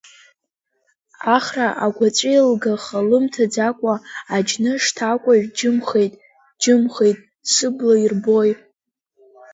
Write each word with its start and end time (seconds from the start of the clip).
Ахра 1.35 1.67
агәаҵәеилгаха 1.85 3.07
лымҭаӡакәа 3.09 3.93
аџьныш-ҭакәажә 4.35 5.47
џьымхеит, 5.57 6.13
џьымхеит, 6.61 7.17
сыбла 7.51 7.95
ирбои? 8.03 8.51